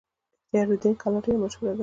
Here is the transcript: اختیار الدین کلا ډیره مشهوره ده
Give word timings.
اختیار 0.43 0.67
الدین 0.73 0.93
کلا 1.01 1.19
ډیره 1.25 1.39
مشهوره 1.43 1.73
ده 1.75 1.79